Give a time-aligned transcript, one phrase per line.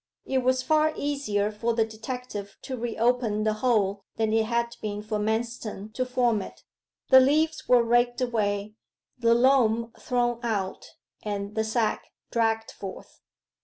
[0.25, 4.75] It was far easier for the detective to re open the hole than it had
[4.81, 6.63] been for Manston to form it.
[7.11, 8.73] The leaves were raked away,
[9.19, 13.21] the loam thrown out, and the sack dragged forth.